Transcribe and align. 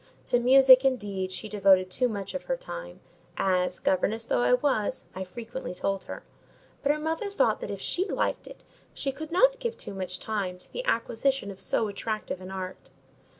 To 0.25 0.39
music, 0.39 0.83
indeed, 0.83 1.31
she 1.31 1.47
devoted 1.47 1.91
too 1.91 2.09
much 2.09 2.33
of 2.33 2.45
her 2.45 2.57
time, 2.57 3.01
as, 3.37 3.77
governess 3.77 4.25
though 4.25 4.41
I 4.41 4.53
was, 4.53 5.05
I 5.13 5.23
frequently 5.23 5.75
told 5.75 6.05
her; 6.05 6.23
but 6.81 6.91
her 6.91 6.97
mother 6.97 7.29
thought 7.29 7.59
that 7.61 7.69
if 7.69 7.79
she 7.81 8.05
liked 8.05 8.47
it, 8.47 8.63
she 8.95 9.11
could 9.11 9.31
not 9.31 9.59
give 9.59 9.77
too 9.77 9.93
much 9.93 10.19
time 10.19 10.57
to 10.57 10.71
the 10.73 10.83
acquisition 10.85 11.51
of 11.51 11.61
so 11.61 11.87
attractive 11.87 12.41
an 12.41 12.49
art. 12.49 12.89